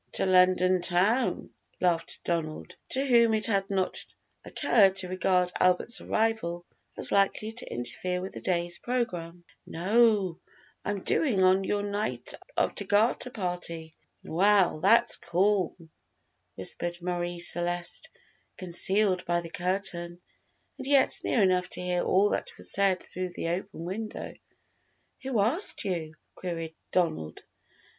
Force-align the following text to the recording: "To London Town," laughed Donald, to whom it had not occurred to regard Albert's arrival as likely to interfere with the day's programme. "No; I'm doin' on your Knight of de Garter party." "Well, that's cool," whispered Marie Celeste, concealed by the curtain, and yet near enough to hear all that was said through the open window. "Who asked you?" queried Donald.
"To 0.13 0.25
London 0.25 0.81
Town," 0.81 1.51
laughed 1.79 2.23
Donald, 2.23 2.75
to 2.89 3.05
whom 3.05 3.35
it 3.35 3.45
had 3.45 3.69
not 3.69 4.03
occurred 4.43 4.95
to 4.95 5.07
regard 5.07 5.51
Albert's 5.59 6.01
arrival 6.01 6.65
as 6.97 7.11
likely 7.11 7.51
to 7.51 7.71
interfere 7.71 8.19
with 8.19 8.33
the 8.33 8.41
day's 8.41 8.79
programme. 8.79 9.43
"No; 9.67 10.39
I'm 10.83 11.03
doin' 11.03 11.43
on 11.43 11.63
your 11.63 11.83
Knight 11.83 12.33
of 12.57 12.73
de 12.73 12.83
Garter 12.85 13.29
party." 13.29 13.93
"Well, 14.23 14.79
that's 14.79 15.17
cool," 15.17 15.75
whispered 16.55 16.99
Marie 17.03 17.37
Celeste, 17.37 18.09
concealed 18.57 19.23
by 19.25 19.41
the 19.41 19.51
curtain, 19.51 20.19
and 20.79 20.87
yet 20.87 21.19
near 21.23 21.43
enough 21.43 21.69
to 21.69 21.81
hear 21.81 22.01
all 22.01 22.31
that 22.31 22.49
was 22.57 22.71
said 22.71 23.03
through 23.03 23.33
the 23.33 23.49
open 23.49 23.85
window. 23.85 24.33
"Who 25.21 25.39
asked 25.41 25.85
you?" 25.85 26.15
queried 26.33 26.73
Donald. 26.91 27.43